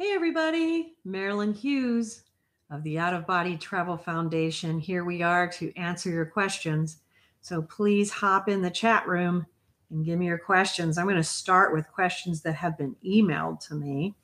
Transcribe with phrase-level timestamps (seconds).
[0.00, 2.22] Hey, everybody, Marilynn Hughes
[2.70, 4.78] of the Out of Body Travel Foundation.
[4.78, 6.98] Here we are to answer your questions.
[7.40, 9.44] So please hop in the chat room
[9.90, 10.98] and give me your questions.
[10.98, 14.14] I'm going to start with questions that have been emailed to me.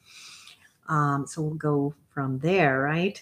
[0.88, 3.20] Um, so we'll go from there, right?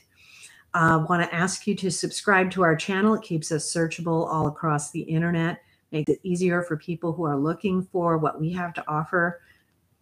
[0.74, 3.14] I uh, want to ask you to subscribe to our channel.
[3.14, 7.38] It keeps us searchable all across the internet, makes it easier for people who are
[7.38, 9.40] looking for what we have to offer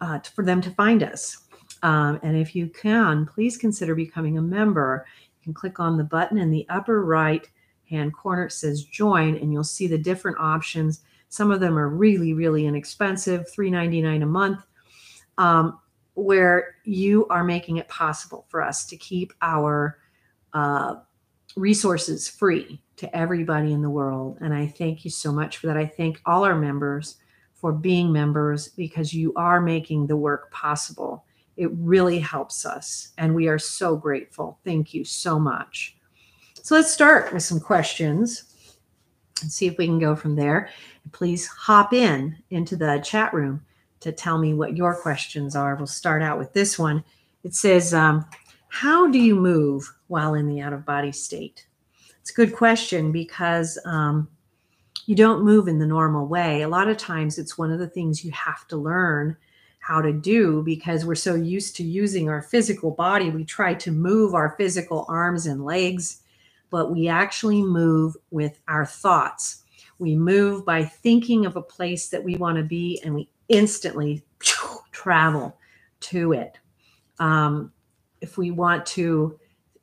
[0.01, 1.47] uh, for them to find us.
[1.83, 5.05] Um, and if you can, please consider becoming a member.
[5.39, 7.47] You can click on the button in the upper right
[7.89, 8.45] hand corner.
[8.45, 11.01] It says join, and you'll see the different options.
[11.29, 14.65] Some of them are really, really inexpensive, $3.99 a month,
[15.37, 15.79] um,
[16.13, 19.97] where you are making it possible for us to keep our
[20.53, 20.95] uh,
[21.55, 24.37] resources free to everybody in the world.
[24.41, 25.77] And I thank you so much for that.
[25.77, 27.17] I thank all our members
[27.55, 31.25] for being members because you are making the work possible.
[31.61, 34.57] It really helps us, and we are so grateful.
[34.65, 35.95] Thank you so much.
[36.63, 38.55] So let's start with some questions
[39.43, 40.69] and see if we can go from there.
[41.11, 43.63] Please hop in into the chat room
[43.99, 45.75] to tell me what your questions are.
[45.75, 47.03] We'll start out with this one.
[47.43, 48.25] It says, um,
[48.69, 51.67] How do you move while in the out of body state?
[52.21, 54.27] It's a good question because um,
[55.05, 56.63] you don't move in the normal way.
[56.63, 59.37] A lot of times, it's one of the things you have to learn
[59.81, 63.31] how to do because we're so used to using our physical body.
[63.31, 66.21] We try to move our physical arms and legs,
[66.69, 69.63] but we actually move with our thoughts.
[69.97, 74.23] We move by thinking of a place that we want to be and we instantly
[74.91, 75.57] travel
[76.01, 76.59] to it.
[77.17, 77.71] Um,
[78.21, 79.39] if we want to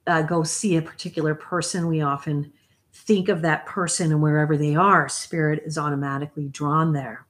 [0.07, 2.53] uh, go see a particular person, we often
[2.93, 7.27] think of that person and wherever they are, spirit is automatically drawn there.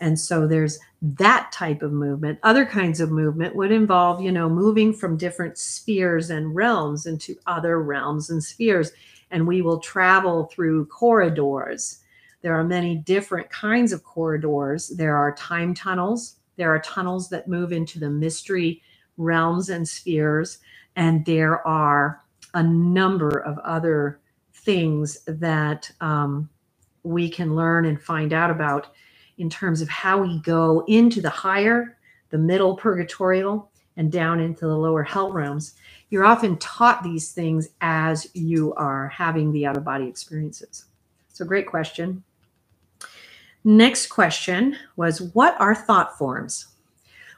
[0.00, 2.38] And so there's that type of movement.
[2.42, 7.36] Other kinds of movement would involve, you know, moving from different spheres and realms into
[7.46, 8.92] other realms and spheres.
[9.30, 12.00] And we will travel through corridors.
[12.42, 14.88] There are many different kinds of corridors.
[14.88, 16.36] There are time tunnels.
[16.56, 18.82] There are tunnels that move into the mystery
[19.18, 20.58] realms and spheres.
[20.96, 22.22] And there are
[22.54, 24.18] a number of other
[24.52, 26.48] things that um,
[27.02, 28.88] we can learn and find out about
[29.40, 31.96] in terms of how we go into the higher,
[32.28, 35.74] the middle purgatorial, and down into the lower hell realms.
[36.10, 40.84] You're often taught these things as you are having the out of body experiences.
[41.28, 42.22] So, great question.
[43.64, 46.66] Next question was What are thought forms?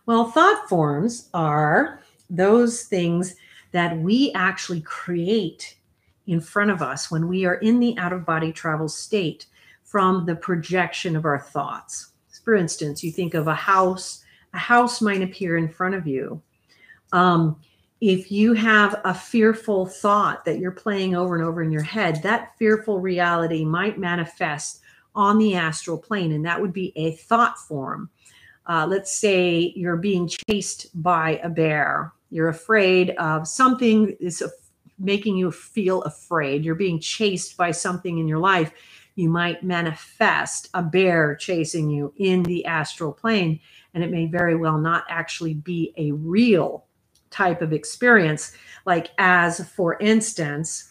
[0.04, 3.36] Well, thought forms are those things
[3.70, 5.76] that we actually create
[6.26, 9.46] in front of us when we are in the out of body travel state
[9.92, 12.12] from the projection of our thoughts.
[12.44, 16.40] For instance, you think of a house, a house might appear in front of you.
[17.12, 17.60] Um,
[18.00, 22.22] if you have a fearful thought that you're playing over and over in your head,
[22.22, 24.80] that fearful reality might manifest
[25.14, 28.08] on the astral plane, and that would be a thought form.
[28.66, 32.12] Uh, let's say you're being chased by a bear.
[32.30, 34.42] You're afraid of something is
[34.98, 36.64] making you feel afraid.
[36.64, 38.72] You're being chased by something in your life
[39.14, 43.60] you might manifest a bear chasing you in the astral plane,
[43.94, 46.86] and it may very well not actually be a real
[47.30, 48.52] type of experience.
[48.86, 50.90] Like, as for instance,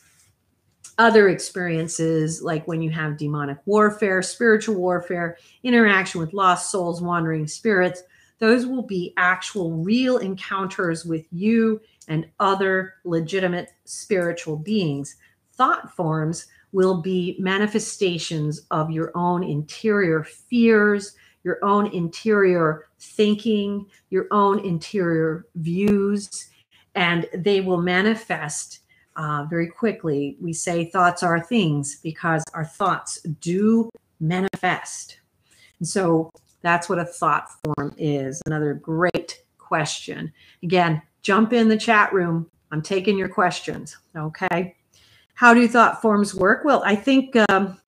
[0.97, 7.47] other experiences like when you have demonic warfare, spiritual warfare, interaction with lost souls, wandering
[7.47, 8.03] spirits,
[8.39, 15.15] those will be actual real encounters with you and other legitimate spiritual beings.
[15.53, 24.27] Thought forms will be manifestations of your own interior fears, your own interior thinking, your
[24.31, 26.49] own interior views,
[26.95, 28.79] and they will manifest
[29.15, 30.37] uh, very quickly.
[30.39, 33.89] We say thoughts are things because our thoughts do
[34.19, 35.19] manifest.
[35.79, 38.41] And so that's what a thought form is.
[38.45, 40.31] Another great question.
[40.63, 42.49] Again, jump in the chat room.
[42.71, 43.97] I'm taking your questions.
[44.15, 44.75] Okay.
[45.41, 46.63] How do thought forms work?
[46.63, 47.81] Well, I think um,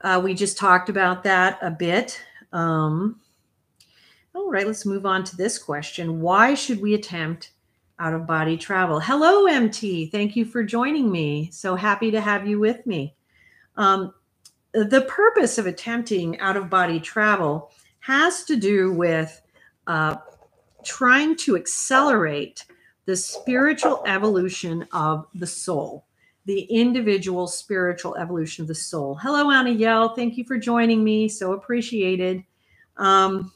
[0.00, 2.22] uh, we just talked about that a bit.
[2.52, 3.18] Um,
[4.32, 6.20] all right, let's move on to this question.
[6.20, 7.50] Why should we attempt
[7.98, 9.00] out of body travel?
[9.00, 10.06] Hello, MT.
[10.06, 11.50] Thank you for joining me.
[11.52, 13.16] So happy to have you with me.
[13.76, 14.14] Um,
[14.72, 19.42] the purpose of attempting out of body travel has to do with
[19.88, 20.18] uh,
[20.84, 22.64] trying to accelerate
[23.10, 26.06] the spiritual evolution of the soul,
[26.44, 29.16] the individual spiritual evolution of the soul.
[29.16, 30.14] Hello, Anna Yell.
[30.14, 31.28] Thank you for joining me.
[31.28, 32.44] So appreciated.
[32.98, 33.50] Um,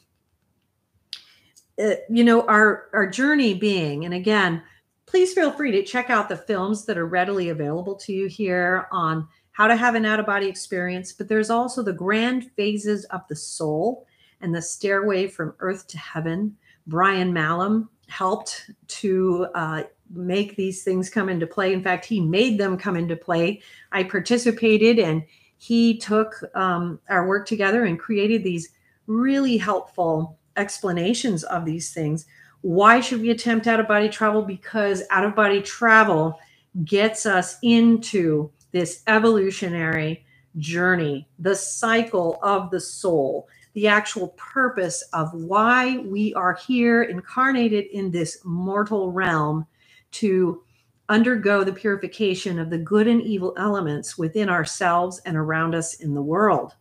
[1.80, 4.60] uh, you know, our our journey being, and again,
[5.06, 8.88] please feel free to check out the films that are readily available to you here
[8.90, 11.12] on how to have an out of body experience.
[11.12, 14.04] But there's also the grand phases of the soul
[14.40, 16.56] and the stairway from earth to heaven.
[16.88, 21.72] Brian Malum helped to uh, make these things come into play.
[21.72, 23.62] In fact, he made them come into play.
[23.92, 25.24] I participated and
[25.56, 28.70] he took um, our work together and created these
[29.06, 32.26] really helpful explanations of these things.
[32.60, 34.42] Why should we attempt out of body travel?
[34.42, 36.38] Because out of body travel
[36.84, 40.24] gets us into this evolutionary
[40.58, 47.86] journey, the cycle of the soul, the actual purpose of why we are here incarnated
[47.92, 49.66] in this mortal realm
[50.12, 50.62] to
[51.08, 56.14] undergo the purification of the good and evil elements within ourselves and around us in
[56.14, 56.72] the world.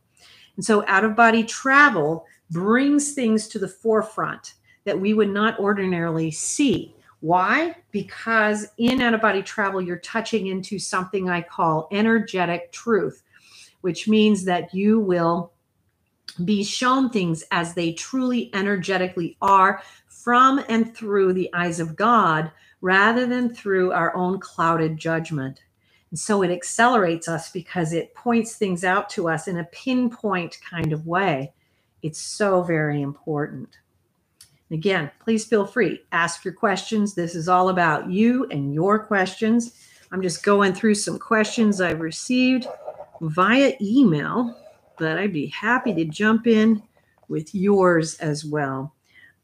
[0.55, 4.53] And so, out of body travel brings things to the forefront
[4.85, 6.95] that we would not ordinarily see.
[7.21, 7.75] Why?
[7.91, 13.23] Because in out of body travel, you're touching into something I call energetic truth,
[13.81, 15.52] which means that you will
[16.43, 22.51] be shown things as they truly energetically are from and through the eyes of God
[22.81, 25.61] rather than through our own clouded judgment.
[26.09, 30.59] And so it accelerates us because it points things out to us in a pinpoint
[30.69, 31.53] kind of way.
[32.01, 33.77] It's so very important.
[34.69, 37.13] Again, please feel free, ask your questions.
[37.13, 39.73] This is all about you and your questions.
[40.11, 42.67] I'm just going through some questions I've received
[43.21, 44.55] via email
[44.97, 46.81] but I'd be happy to jump in
[47.27, 48.93] with yours as well.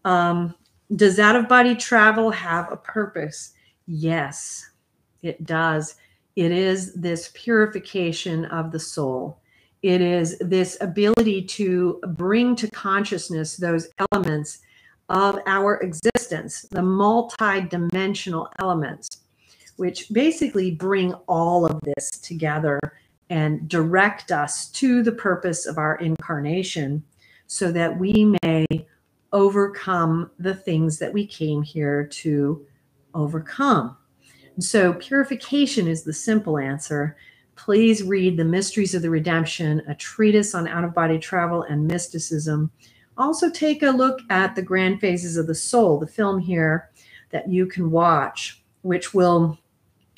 [0.05, 0.55] Um,
[0.95, 3.53] does out of body travel have a purpose?
[3.85, 4.69] Yes,
[5.21, 5.95] it does.
[6.35, 9.39] It is this purification of the soul.
[9.81, 14.59] It is this ability to bring to consciousness those elements
[15.09, 19.07] of our existence, the multi-dimensional elements,
[19.77, 22.79] which basically bring all of this together
[23.29, 27.03] and direct us to the purpose of our incarnation
[27.47, 28.65] so that we may
[29.31, 32.65] overcome the things that we came here to
[33.13, 33.95] overcome.
[34.55, 37.15] And so, purification is the simple answer.
[37.55, 41.87] Please read The Mysteries of the Redemption, a treatise on out of body travel and
[41.87, 42.71] mysticism.
[43.17, 46.89] Also, take a look at The Grand Phases of the Soul, the film here
[47.31, 49.57] that you can watch, which will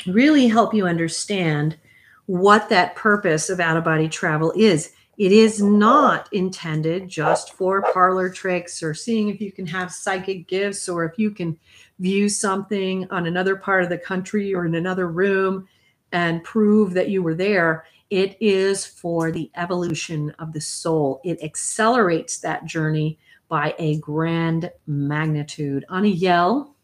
[0.07, 1.77] really help you understand
[2.25, 4.93] what that purpose of out of body travel is.
[5.17, 10.47] It is not intended just for parlor tricks or seeing if you can have psychic
[10.47, 11.57] gifts or if you can
[11.99, 15.67] view something on another part of the country or in another room
[16.11, 17.85] and prove that you were there.
[18.09, 21.21] It is for the evolution of the soul.
[21.23, 25.85] It accelerates that journey by a grand magnitude.
[25.89, 26.75] On a yell,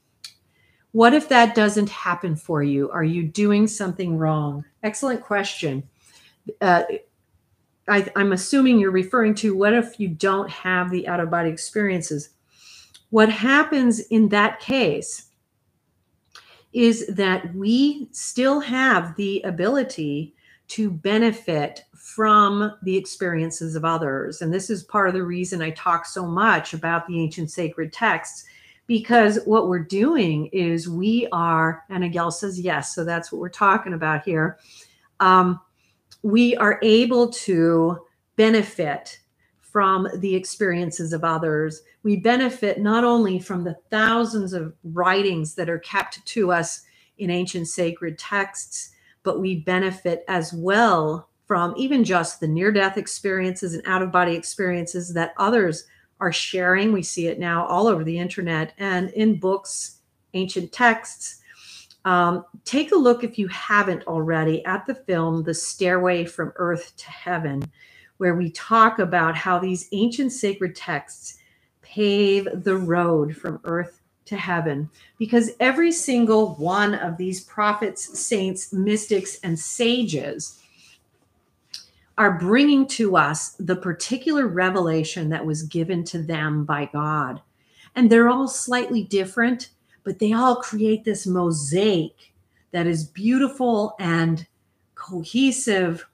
[0.92, 2.90] what if that doesn't happen for you?
[2.92, 4.66] Are you doing something wrong?
[4.88, 5.84] Excellent question.
[6.62, 6.84] Uh,
[7.89, 11.50] I, I'm assuming you're referring to what if you don't have the out of body
[11.50, 12.30] experiences?
[13.10, 15.25] What happens in that case
[16.72, 20.34] is that we still have the ability
[20.69, 24.42] to benefit from the experiences of others.
[24.42, 27.92] And this is part of the reason I talk so much about the ancient sacred
[27.92, 28.45] texts
[28.88, 33.50] because what we're doing is we are, and Agel says yes, so that's what we're
[33.50, 34.57] talking about here.
[35.19, 35.59] Um,
[36.24, 37.97] we are able to
[38.36, 39.19] benefit
[39.59, 41.81] from the experiences of others.
[42.04, 46.81] We benefit not only from the thousands of writings that are kept to us
[47.18, 48.92] in ancient sacred texts,
[49.24, 54.12] but we benefit as well from even just the near death experiences and out of
[54.12, 55.86] body experiences that others
[56.19, 56.92] are sharing.
[56.92, 60.00] We see it now all over the internet and in books,
[60.33, 61.42] ancient texts.
[62.07, 66.94] Um, take a look if you haven't already at the film, The Stairway from Earth
[66.95, 67.61] to Heaven,
[68.16, 71.40] where we talk about how these ancient sacred texts
[71.81, 74.90] pave the road from earth to heaven.
[75.19, 80.61] Because every single one of these prophets, saints, mystics, and sages
[82.18, 87.42] are bringing to us the particular revelation that was given to them by God.
[87.95, 89.71] And they're all slightly different,
[90.07, 92.33] but they all create this mosaic
[92.71, 94.47] that is beautiful and
[94.95, 96.07] cohesive.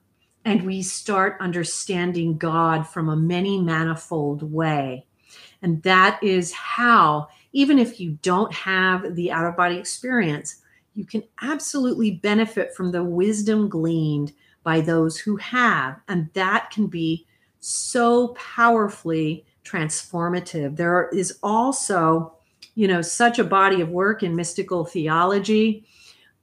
[0.44, 5.06] And we start understanding God from a many manifold way.
[5.62, 10.56] And that is how, even if you don't have the out of body experience,
[10.94, 14.32] you can absolutely benefit from the wisdom gleaned
[14.64, 16.00] by those who have.
[16.08, 17.28] And that can be
[17.60, 20.74] so powerfully transformative.
[20.74, 22.33] There is also,
[22.74, 25.84] you know, such a body of work in mystical theology.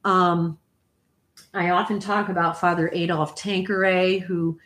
[0.04, 0.58] Um,
[1.54, 4.58] I often talk about Father Adolphe Tanqueray, who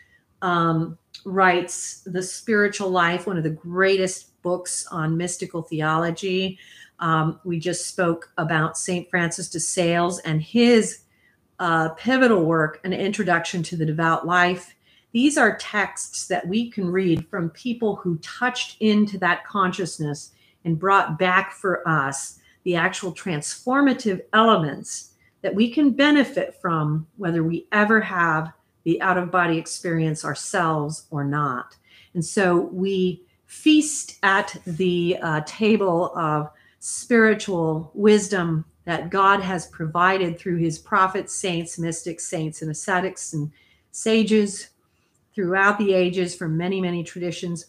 [0.42, 6.58] um, writes The Spiritual Life, one of the greatest books on mystical theology.
[7.00, 9.10] Um, we just spoke about St.
[9.10, 11.00] Francis de Sales and his
[11.58, 14.74] uh, pivotal work, An Introduction to the Devout Life.
[15.12, 20.32] These are texts that we can read from people who touched into that consciousness
[20.66, 27.44] and brought back for us the actual transformative elements that we can benefit from, whether
[27.44, 31.76] we ever have the out of body experience ourselves or not.
[32.14, 40.38] And so we feast at the uh, table of spiritual wisdom that God has provided
[40.38, 43.52] through his prophets, saints, mystics, saints, and ascetics and
[43.92, 44.70] sages
[45.32, 47.66] throughout the ages from many, many traditions.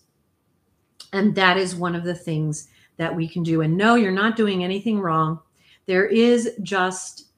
[1.14, 3.62] And that is one of the things that we can do.
[3.62, 5.40] And no, you're not doing anything wrong.
[5.86, 7.30] There is just,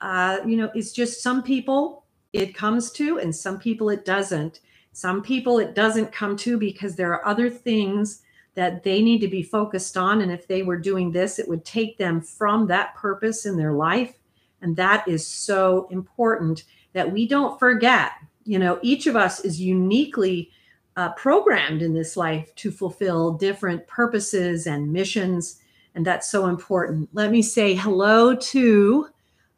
[0.00, 4.60] uh, you know, it's just some people it comes to, and some people it doesn't.
[4.92, 8.22] Some people it doesn't come to because there are other things
[8.54, 10.22] that they need to be focused on.
[10.22, 13.72] And if they were doing this, it would take them from that purpose in their
[13.72, 14.14] life.
[14.62, 18.12] And that is so important that we don't forget.
[18.44, 20.50] You know, each of us is uniquely
[20.96, 25.60] uh, programmed in this life to fulfill different purposes and missions.
[25.94, 27.08] And that's so important.
[27.12, 29.08] Let me say hello to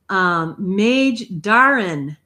[0.08, 2.16] um, Mage Darren.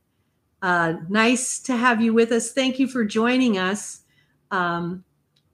[0.61, 2.53] Uh, nice to have you with us.
[2.53, 4.03] Thank you for joining us.
[4.51, 5.05] Um,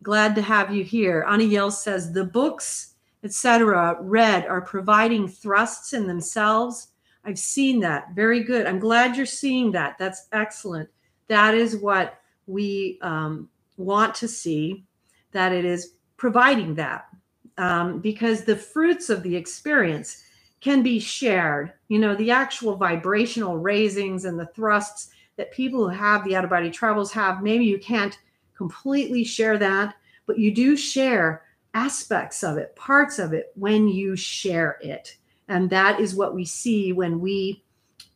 [0.03, 1.27] Glad to have you here.
[1.29, 6.89] Anna Yale says the books, etc., read are providing thrusts in themselves.
[7.25, 8.15] I've seen that.
[8.15, 8.67] Very good.
[8.67, 9.99] I'm glad you're seeing that.
[9.99, 10.89] That's excellent.
[11.27, 14.85] That is what we um, want to see,
[15.33, 17.07] that it is providing that.
[17.59, 20.25] Um, because the fruits of the experience
[20.61, 21.73] can be shared.
[21.89, 26.45] You know, the actual vibrational raisings and the thrusts that people who have the out
[26.45, 28.19] of body travels have, maybe you can't
[28.57, 29.95] completely share that,
[30.27, 35.17] but you do share aspects of it, parts of it when you share it.
[35.49, 37.63] And that is what we see when we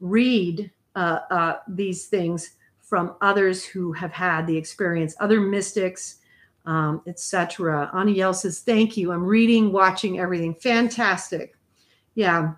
[0.01, 2.53] read uh, uh, these things
[2.93, 6.17] from others who have had the experience, other mystics,
[6.67, 7.91] um, etc.
[7.95, 9.13] Aniel says, "Thank you.
[9.13, 10.55] I'm reading, watching everything.
[10.57, 11.57] Fantastic.
[12.17, 12.53] Yeah,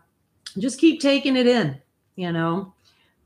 [0.58, 1.80] just keep taking it in.
[2.16, 2.74] You know,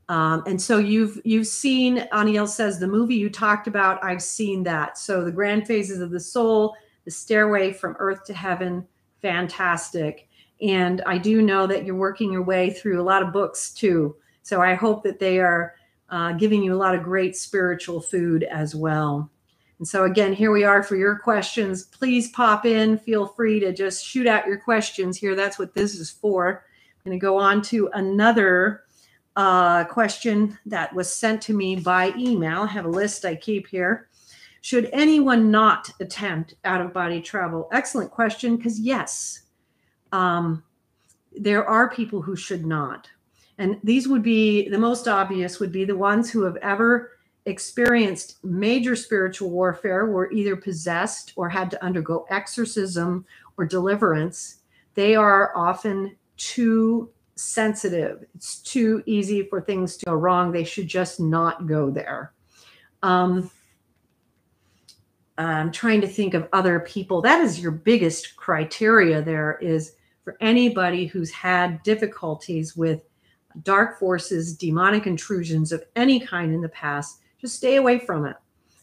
[0.07, 4.03] um, and so you've you've seen Aniel says the movie you talked about.
[4.03, 4.95] I've seen that.
[4.95, 6.75] So the grand phases of the soul,
[7.05, 8.87] the stairway from earth to heaven,
[9.19, 10.29] fantastic.
[10.61, 14.15] And I do know that you're working your way through a lot of books too.
[14.43, 15.73] So I hope that they are
[16.11, 19.29] uh, giving you a lot of great spiritual food as well.
[19.77, 21.83] And so again, here we are for your questions.
[21.83, 22.97] Please pop in.
[22.97, 25.35] Feel free to just shoot out your questions here.
[25.35, 26.65] That's what this is for.
[26.97, 28.83] I'm going to go on to another
[29.37, 32.63] uh, question that was sent to me by email.
[32.63, 34.09] I have a list I keep here.
[34.61, 37.69] Should anyone not attempt out of body travel?
[37.71, 39.43] Excellent question, because yes,
[40.11, 40.61] um,
[41.31, 43.07] there are people who should not.
[43.59, 47.11] And these would be the most obvious, would be the ones who have ever
[47.45, 53.25] experienced major spiritual warfare, were either possessed or had to undergo exorcism
[53.57, 54.61] or deliverance.
[54.95, 58.25] They are often too sensitive.
[58.33, 60.51] It's too easy for things to go wrong.
[60.51, 62.33] They should just not go there.
[63.03, 63.51] Um,
[65.37, 67.21] I'm trying to think of other people.
[67.21, 73.08] That is your biggest criteria there is for anybody who's had difficulties with
[73.63, 78.35] dark forces, demonic intrusions of any kind in the past, just stay away from it.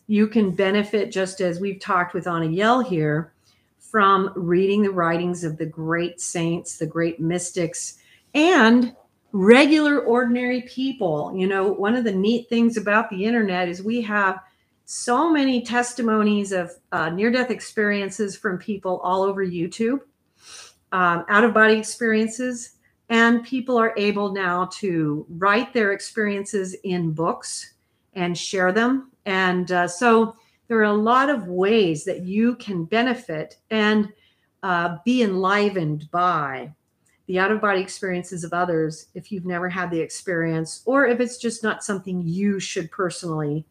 [0.07, 3.33] You can benefit, just as we've talked with Anna Yell here,
[3.79, 7.99] from reading the writings of the great saints, the great mystics,
[8.35, 8.95] and
[9.33, 11.33] regular, ordinary people.
[11.37, 14.41] You know, one of the neat things about the internet is we have
[14.85, 20.01] so many testimonies of uh, near death experiences from people all over YouTube,
[20.93, 22.76] um, out of body experiences.
[23.09, 27.75] And people are able now to write their experiences in books
[28.15, 29.13] and share them.
[29.27, 30.37] And uh, so
[30.69, 34.13] there are a lot of ways that you can benefit and
[34.63, 36.73] uh, be enlivened by
[37.27, 41.21] the out of body experiences of others if you've never had the experience or if
[41.21, 43.65] it's just not something you should personally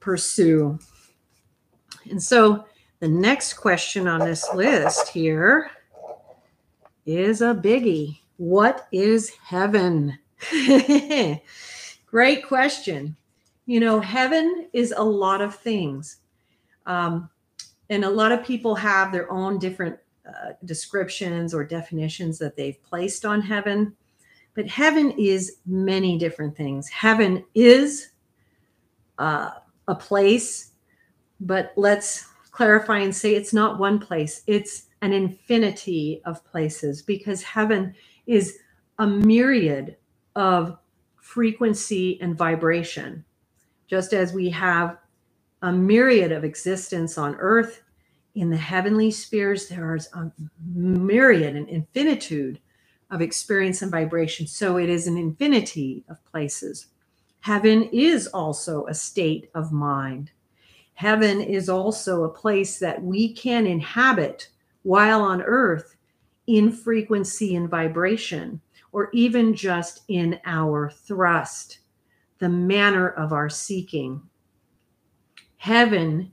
[0.00, 0.78] pursue.
[2.10, 2.64] And so
[3.00, 5.70] the next question on this list here
[7.06, 8.20] is a biggie.
[8.36, 10.18] What is heaven?
[12.06, 13.16] Great question.
[13.66, 16.18] You know, heaven is a lot of things.
[16.86, 17.30] Um,
[17.90, 22.82] and a lot of people have their own different uh, descriptions or definitions that they've
[22.82, 23.94] placed on heaven.
[24.54, 26.88] But heaven is many different things.
[26.88, 28.10] Heaven is
[29.18, 29.50] uh,
[29.88, 30.70] a place,
[31.40, 37.42] but let's clarify and say it's not one place, it's an infinity of places because
[37.42, 37.94] heaven
[38.26, 38.58] is
[38.98, 39.96] a myriad
[40.36, 40.78] of
[41.16, 43.24] frequency and vibration.
[43.86, 44.98] Just as we have
[45.62, 47.82] a myriad of existence on earth,
[48.34, 50.30] in the heavenly spheres, there is a
[50.74, 52.58] myriad and infinitude
[53.10, 54.46] of experience and vibration.
[54.46, 56.88] So it is an infinity of places.
[57.40, 60.30] Heaven is also a state of mind.
[60.94, 64.48] Heaven is also a place that we can inhabit
[64.82, 65.93] while on earth
[66.46, 68.60] in frequency and vibration,
[68.92, 71.78] or even just in our thrust,
[72.38, 74.22] the manner of our seeking.
[75.56, 76.32] Heaven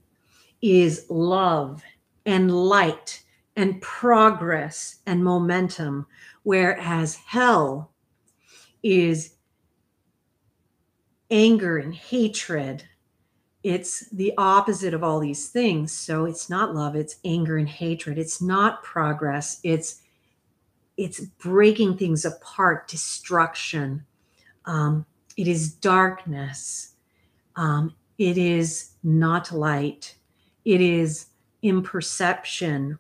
[0.61, 1.83] is love
[2.25, 3.23] and light
[3.55, 6.05] and progress and momentum,
[6.43, 7.91] whereas hell
[8.83, 9.35] is
[11.29, 12.83] anger and hatred.
[13.63, 15.91] It's the opposite of all these things.
[15.91, 18.17] So it's not love, it's anger and hatred.
[18.17, 19.59] It's not progress.
[19.63, 20.01] It's
[20.97, 24.05] it's breaking things apart, destruction.
[24.65, 25.05] Um,
[25.37, 26.93] it is darkness.
[27.55, 30.15] Um, it is not light.
[30.65, 31.27] It is
[31.61, 32.99] imperception.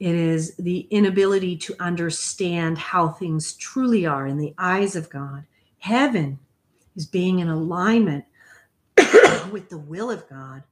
[0.00, 5.44] It is the inability to understand how things truly are in the eyes of God.
[5.78, 6.38] Heaven
[6.96, 8.24] is being in alignment
[9.50, 10.62] with the will of God,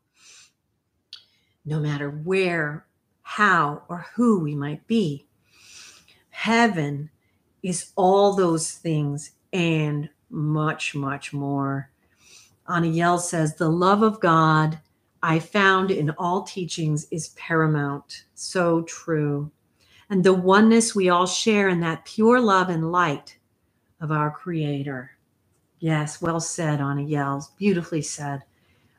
[1.64, 2.86] no matter where,
[3.22, 5.26] how, or who we might be.
[6.30, 7.10] Heaven
[7.62, 11.90] is all those things and much, much more.
[12.68, 14.80] Aniel says, The love of God
[15.22, 18.24] I found in all teachings is paramount.
[18.34, 19.50] So true.
[20.08, 23.38] And the oneness we all share in that pure love and light
[24.00, 25.15] of our Creator.
[25.80, 27.50] Yes, well said, Anna Yells.
[27.58, 28.42] Beautifully said.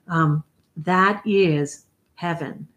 [0.07, 0.43] Um,
[0.77, 1.85] that is
[2.15, 2.67] heaven.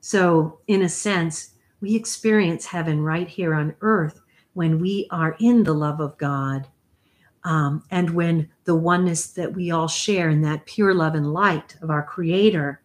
[0.00, 4.20] So, in a sense, we experience heaven right here on earth
[4.54, 6.68] when we are in the love of God
[7.44, 11.76] um, and when the oneness that we all share in that pure love and light
[11.82, 12.82] of our Creator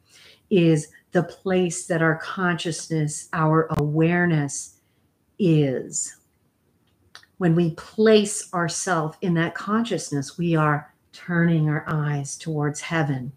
[0.49, 4.77] is the place that our consciousness, our awareness
[5.39, 6.17] is.
[7.39, 13.31] When we place ourselves in that consciousness, we are turning our eyes towards heaven.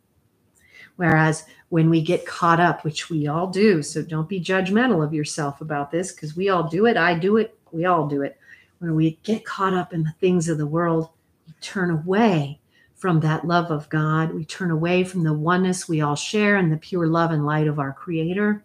[0.97, 5.15] Whereas when we get caught up, which we all do, so don't be judgmental of
[5.15, 6.99] yourself about this because we all do it.
[6.99, 7.59] I do it.
[7.73, 8.39] We all do it
[8.83, 11.11] when we get caught up in the things of the world,
[11.47, 12.59] we turn away
[12.97, 14.35] from that love of God.
[14.35, 17.69] We turn away from the oneness we all share and the pure love and light
[17.69, 18.65] of our Creator.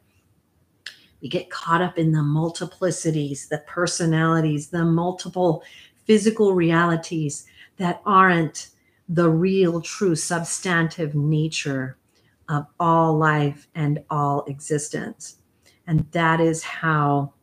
[1.21, 5.63] We get caught up in the multiplicities, the personalities, the multiple
[6.05, 7.45] physical realities
[7.77, 8.69] that aren't
[9.09, 11.97] the real, true, substantive nature
[12.49, 15.37] of all life and all existence.
[15.85, 17.33] And that is how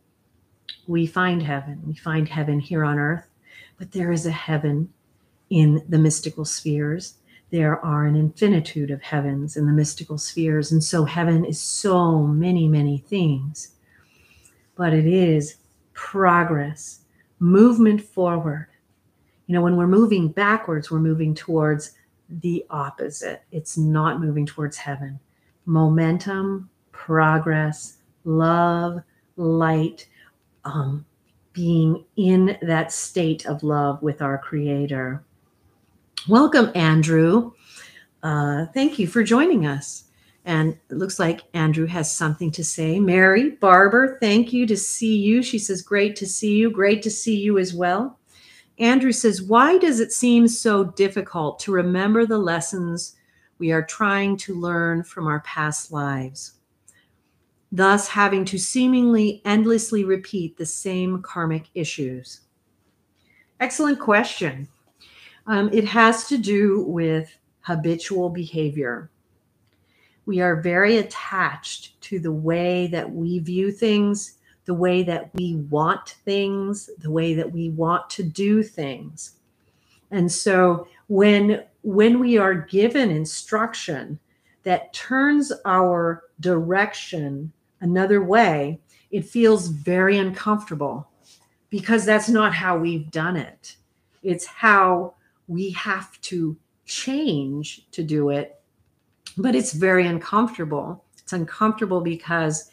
[0.87, 1.83] we find heaven.
[1.87, 3.27] We find heaven here on earth,
[3.79, 4.93] but there is a heaven
[5.51, 7.15] in the mystical spheres.
[7.51, 10.73] There are an infinitude of heavens in the mystical spheres.
[10.73, 13.75] And so heaven is so many, many things.
[14.77, 15.57] But it is
[15.93, 17.01] progress,
[17.39, 18.69] movement forward.
[19.47, 21.93] You know, when we're moving backwards, we're moving towards
[22.29, 23.43] the opposite.
[23.53, 25.21] It's not moving towards heaven.
[25.67, 29.01] Momentum, progress, love,
[29.37, 30.09] light,
[30.65, 31.05] um,
[31.53, 35.23] being in that state of love with our Creator.
[36.29, 37.53] Welcome, Andrew.
[38.23, 40.05] Uh, thank you for joining us.
[40.47, 42.99] And it looks like Andrew has something to say.
[42.99, 45.43] Mary, Barber, thank you to see you.
[45.43, 46.71] She says, Great to see you.
[46.71, 48.19] Great to see you as well.
[48.79, 53.17] Andrew says, Why does it seem so difficult to remember the lessons
[53.59, 56.55] we are trying to learn from our past lives?
[57.75, 62.43] thus having to seemingly endlessly repeat the same karmic issues?
[63.59, 64.69] Excellent question.
[65.47, 69.11] Um, it has to do with habitual behavior.
[70.27, 75.57] We are very attached to the way that we view things, the way that we
[75.57, 79.37] want things, the way that we want to do things.
[80.11, 84.19] And so when when we are given instruction
[84.63, 87.53] that turns our direction
[87.83, 88.81] another way,
[89.11, 91.07] it feels very uncomfortable
[91.69, 93.77] because that's not how we've done it.
[94.23, 95.15] It's how
[95.47, 98.61] we have to change to do it,
[99.37, 101.05] but it's very uncomfortable.
[101.19, 102.71] It's uncomfortable because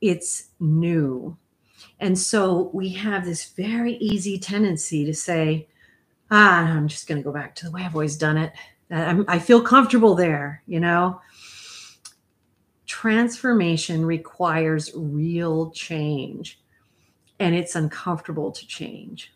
[0.00, 1.36] it's new.
[2.00, 5.68] And so we have this very easy tendency to say,
[6.30, 8.52] ah, I'm just going to go back to the way I've always done it.
[8.90, 11.20] I'm, I feel comfortable there, you know.
[12.86, 16.60] Transformation requires real change,
[17.38, 19.32] and it's uncomfortable to change.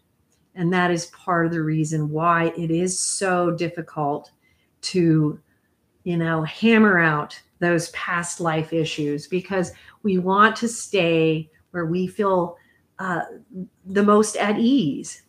[0.57, 4.31] And that is part of the reason why it is so difficult
[4.83, 5.38] to,
[6.05, 12.07] you know, hammer out those past life issues because we want to stay where we
[12.07, 12.57] feel
[12.99, 13.21] uh,
[13.85, 15.23] the most at ease.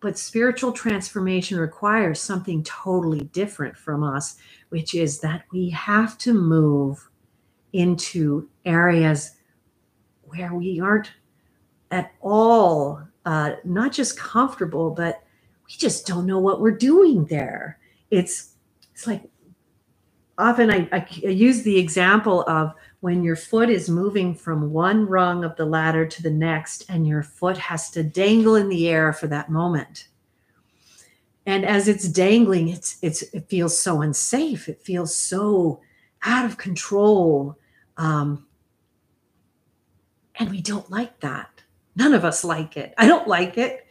[0.00, 4.36] But spiritual transformation requires something totally different from us,
[4.70, 7.08] which is that we have to move
[7.72, 9.36] into areas
[10.22, 11.12] where we aren't
[11.92, 15.22] at all uh, not just comfortable, but
[15.66, 17.78] we just don't know what we're doing there.
[18.10, 18.54] It's
[18.92, 19.22] it's like
[20.38, 25.44] often I, I, use the example of when your foot is moving from one rung
[25.44, 29.12] of the ladder to the next, and your foot has to dangle in the air
[29.12, 30.08] for that moment.
[31.46, 34.68] And as it's dangling, it's it's it feels so unsafe.
[34.68, 35.80] It feels so
[36.22, 37.58] out of control.
[37.96, 38.46] Um,
[40.36, 41.51] and we don't like that.
[41.96, 42.94] None of us like it.
[42.98, 43.86] I don't like it.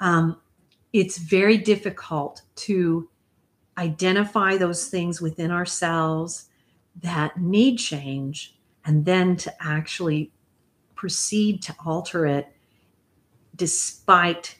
[0.00, 0.40] Um,
[0.92, 3.08] it's very difficult to
[3.78, 6.46] identify those things within ourselves
[7.02, 10.32] that need change and then to actually
[10.94, 12.48] proceed to alter it
[13.54, 14.56] despite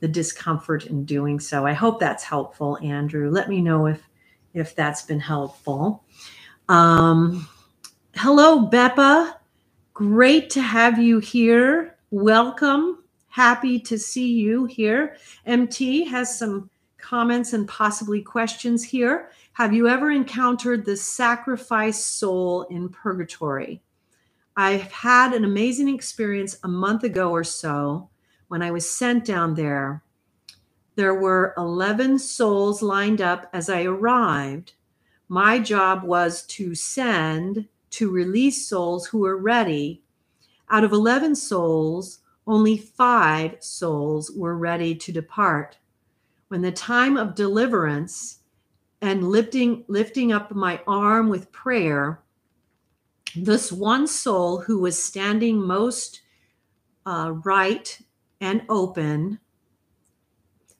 [0.00, 1.66] the discomfort in doing so.
[1.66, 3.30] I hope that's helpful, Andrew.
[3.30, 4.02] Let me know if
[4.54, 6.04] if that's been helpful.
[6.68, 7.46] Um,
[8.16, 9.34] hello, Beppa.
[9.94, 11.97] Great to have you here.
[12.10, 13.04] Welcome.
[13.28, 15.18] Happy to see you here.
[15.44, 19.30] MT has some comments and possibly questions here.
[19.52, 23.82] Have you ever encountered the sacrifice soul in purgatory?
[24.56, 28.08] I've had an amazing experience a month ago or so
[28.48, 30.02] when I was sent down there.
[30.94, 34.72] There were 11 souls lined up as I arrived.
[35.28, 40.02] My job was to send to release souls who were ready
[40.70, 45.78] out of 11 souls, only five souls were ready to depart.
[46.48, 48.38] When the time of deliverance
[49.02, 52.22] and lifting, lifting up my arm with prayer,
[53.36, 56.22] this one soul who was standing most
[57.04, 58.00] uh, right
[58.40, 59.38] and open,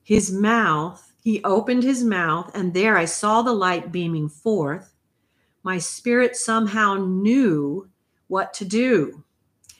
[0.02, 4.94] his mouth, he opened his mouth, and there I saw the light beaming forth.
[5.62, 7.90] My spirit somehow knew
[8.28, 9.24] what to do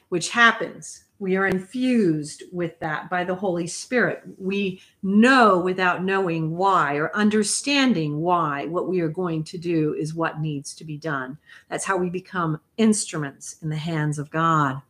[0.08, 1.04] which happens.
[1.20, 4.22] We are infused with that by the Holy Spirit.
[4.38, 10.14] We know without knowing why or understanding why what we are going to do is
[10.14, 11.36] what needs to be done.
[11.68, 14.80] That's how we become instruments in the hands of God.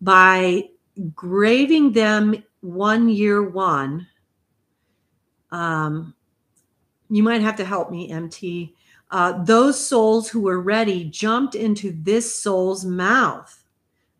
[0.00, 0.70] By
[1.14, 4.06] graving them one year one,
[5.50, 6.14] um,
[7.10, 8.74] you might have to help me, MT.
[9.10, 13.59] Uh, those souls who were ready jumped into this soul's mouth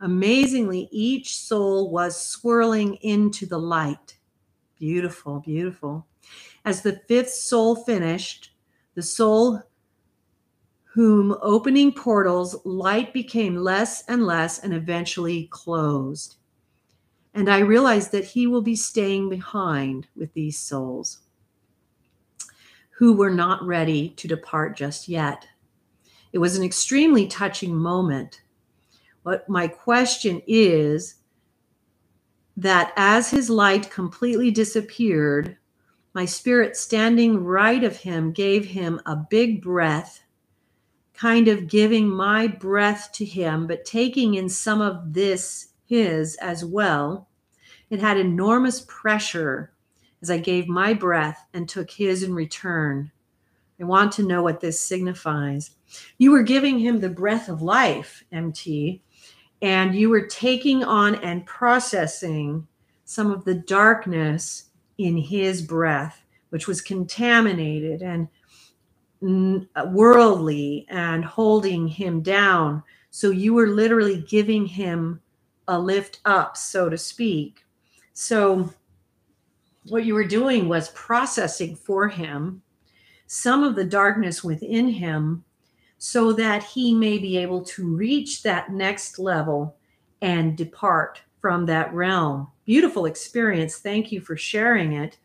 [0.01, 4.17] Amazingly, each soul was swirling into the light.
[4.79, 6.07] Beautiful, beautiful.
[6.65, 8.53] As the fifth soul finished,
[8.95, 9.63] the soul
[10.85, 16.37] whom opening portals, light became less and less and eventually closed.
[17.35, 21.21] And I realized that he will be staying behind with these souls
[22.91, 25.47] who were not ready to depart just yet.
[26.33, 28.43] It was an extremely touching moment
[29.23, 31.17] but my question is
[32.57, 35.57] that as his light completely disappeared,
[36.15, 40.23] my spirit standing right of him gave him a big breath,
[41.15, 46.65] kind of giving my breath to him, but taking in some of this, his as
[46.65, 47.29] well.
[47.91, 49.73] It had enormous pressure
[50.23, 53.11] as I gave my breath and took his in return.
[53.81, 55.71] I want to know what this signifies.
[56.19, 59.03] You were giving him the breath of life, MT,
[59.63, 62.67] and you were taking on and processing
[63.05, 68.29] some of the darkness in his breath, which was contaminated and
[69.77, 72.83] uh, worldly and holding him down.
[73.11, 75.21] So you were literally giving him
[75.69, 77.65] a lift up, so to speak.
[78.15, 78.73] So
[79.89, 82.63] what you were doing was processing for him
[83.27, 85.45] some of the darkness within him
[86.03, 89.77] so that he may be able to reach that next level
[90.23, 92.49] and depart from that realm.
[92.65, 93.77] Beautiful experience.
[93.77, 95.19] Thank you for sharing it.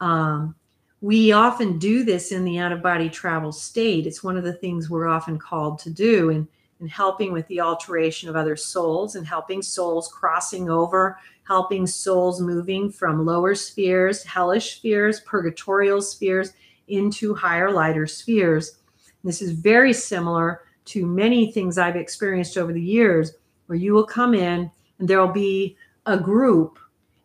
[0.00, 0.56] Um,
[1.00, 4.08] we often do this in the out of body travel state.
[4.08, 6.48] It's one of the things we're often called to do in,
[6.80, 12.40] in helping with the alteration of other souls and helping souls crossing over, helping souls
[12.40, 16.54] moving from lower spheres, hellish spheres, purgatorial spheres
[16.88, 18.77] into higher, lighter spheres.
[19.24, 23.32] This is very similar to many things I've experienced over the years
[23.66, 25.76] where you will come in and there will be
[26.06, 26.78] a group,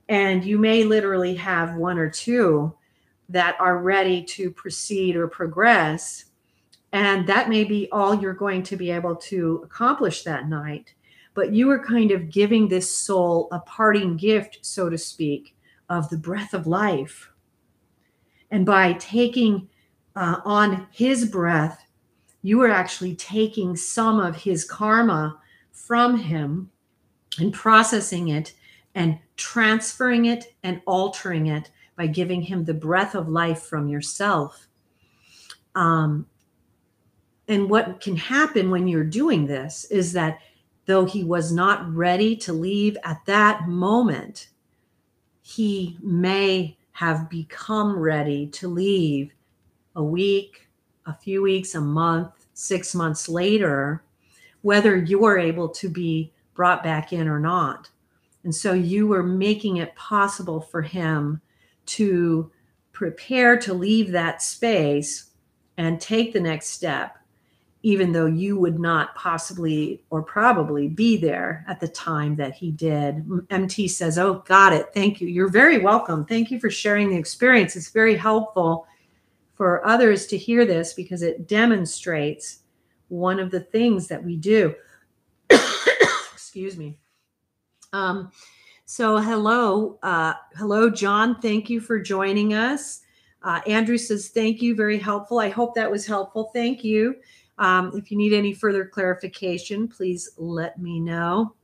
[0.10, 2.74] and you may literally have one or two
[3.30, 6.26] that are ready to proceed or progress.
[6.92, 10.94] And that may be all you're going to be able to accomplish that night.
[11.34, 15.56] But you are kind of giving this soul a parting gift, so to speak,
[15.90, 17.32] of the breath of life.
[18.52, 19.68] And by taking
[20.16, 21.86] uh, on his breath,
[22.42, 25.40] you are actually taking some of his karma
[25.72, 26.70] from him
[27.40, 28.54] and processing it
[28.96, 34.68] and transferring it and altering it by giving him the breath of life from yourself.
[35.76, 36.28] Um,
[37.48, 40.40] and what can happen when you're doing this is that
[40.86, 44.50] though he was not ready to leave at that moment,
[45.42, 49.34] he may have become ready to leave
[49.96, 50.68] a week,
[51.06, 54.04] a few weeks, a month, six months later,
[54.62, 57.90] whether you're able to be brought back in or not.
[58.44, 61.42] And so you were making it possible for him
[61.86, 62.52] to
[62.92, 65.32] prepare to leave that space
[65.78, 67.18] and take the next step,
[67.82, 72.72] even though you would not possibly or probably be there at the time that he
[72.72, 73.26] did.
[73.50, 74.94] MT says, Oh, got it.
[74.94, 75.28] Thank you.
[75.28, 76.26] You're very welcome.
[76.26, 77.76] Thank you for sharing the experience.
[77.76, 78.88] It's very helpful
[79.64, 82.64] for others to hear this because it demonstrates
[83.08, 84.76] one of the things that we do.
[86.34, 86.98] Excuse me.
[87.94, 88.30] Um,
[88.84, 91.40] so, hello, uh, hello, John.
[91.40, 93.04] Thank you for joining us.
[93.42, 95.40] Uh, Andrew says, Thank you, very helpful.
[95.40, 96.52] I hope that was helpful.
[96.54, 97.16] Thank you.
[97.58, 101.56] Um, if you need any further clarification, please let me know.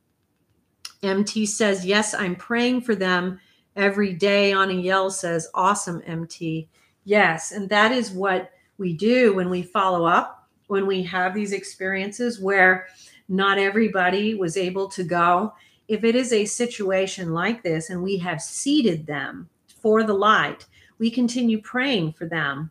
[1.03, 3.41] MT says, Yes, I'm praying for them
[3.75, 4.51] every day.
[4.51, 6.69] Yell says, Awesome, MT.
[7.03, 11.51] Yes, and that is what we do when we follow up, when we have these
[11.51, 12.87] experiences where
[13.27, 15.53] not everybody was able to go
[15.89, 19.49] if it is a situation like this and we have seated them
[19.81, 20.67] for the light,
[20.99, 22.69] we continue praying for them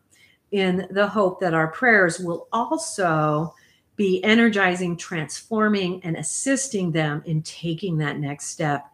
[0.52, 3.52] in the hope that our prayers will also
[3.96, 8.86] be energizing, transforming, and assisting them in taking that next step.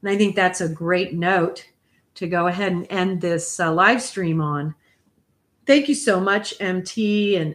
[0.00, 1.68] And I think that's a great note
[2.14, 4.74] to go ahead and end this uh, live stream on.
[5.66, 7.54] Thank you so much, MT and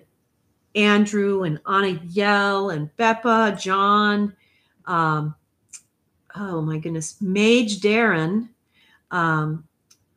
[0.76, 4.36] Andrew and Anna Yell and Beppa, John.
[4.86, 5.36] Um,
[6.36, 8.50] oh my goodness, Mage Darren,
[9.12, 9.64] um,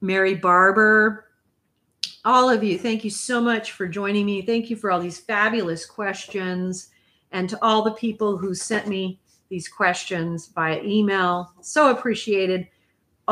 [0.01, 1.27] Mary Barber,
[2.25, 4.43] all of you, thank you so much for joining me.
[4.43, 6.91] Thank you for all these fabulous questions.
[7.33, 12.69] And to all the people who sent me these questions via email, so appreciated.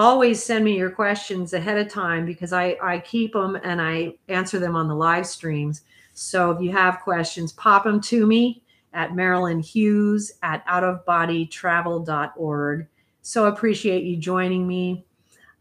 [0.01, 4.15] Always send me your questions ahead of time because I, I keep them and I
[4.29, 5.83] answer them on the live streams.
[6.15, 8.63] So if you have questions, pop them to me
[8.95, 12.87] at Marilynn Hughes at outofbodytravel.org.
[13.21, 15.05] So appreciate you joining me.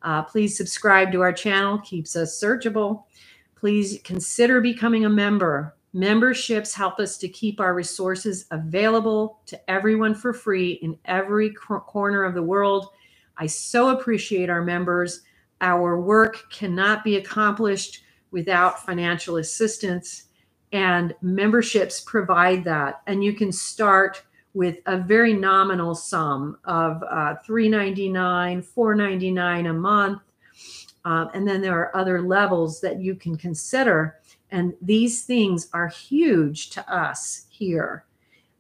[0.03, 3.03] Uh, please subscribe to our channel, keeps us searchable.
[3.57, 5.75] Please consider becoming a member.
[5.91, 12.23] Memberships help us to keep our resources available to everyone for free in every corner
[12.23, 12.91] of the world.
[13.39, 15.21] I so appreciate our members.
[15.61, 20.25] Our work cannot be accomplished without financial assistance
[20.71, 23.01] and memberships provide that.
[23.07, 24.23] And you can start
[24.53, 30.21] with a very nominal sum of uh, 399 499 a month.
[31.05, 34.19] Um, and then there are other levels that you can consider
[34.51, 38.05] and these things are huge to us here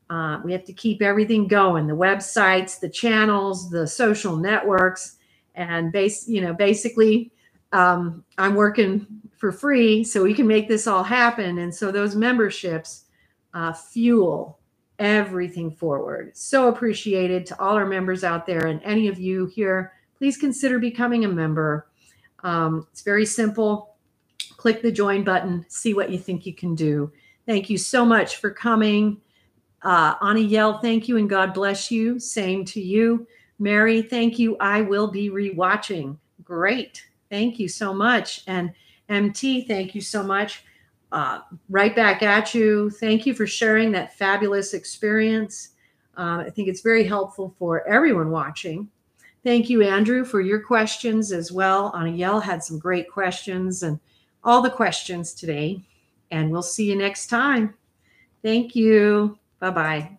[0.09, 5.17] uh, we have to keep everything going the websites the channels the social networks
[5.55, 7.31] and base you know basically
[7.71, 9.05] um, i'm working
[9.39, 11.59] for free so we can make this all happen.
[11.59, 13.05] And so those memberships
[13.53, 14.59] uh, fuel
[14.99, 16.35] everything forward.
[16.35, 19.93] So appreciated to all our members out there and any of you here.
[20.17, 21.87] Please consider becoming a member.
[22.43, 23.95] Um, it's very simple.
[24.57, 27.13] Click the join button, see what you think you can do.
[27.45, 29.21] Thank you so much for coming.
[29.81, 32.19] Uh, Anna Yell, thank you and God bless you.
[32.19, 33.27] Same to you.
[33.59, 34.57] Mary, thank you.
[34.59, 36.17] I will be rewatching.
[36.43, 37.05] Great.
[37.29, 38.43] Thank you so much.
[38.47, 38.71] And
[39.09, 40.63] MT, thank you so much.
[41.11, 41.39] Uh,
[41.69, 42.89] right back at you.
[42.89, 45.69] Thank you for sharing that fabulous experience.
[46.17, 48.89] Uh, I think it's very helpful for everyone watching.
[49.43, 51.93] Thank you, Andrew, for your questions as well.
[51.95, 53.99] Anna Yell had some great questions, and
[54.43, 55.81] all the questions today,
[56.29, 57.73] and we'll see you next time.
[58.43, 59.38] Thank you.
[59.59, 60.18] Bye bye.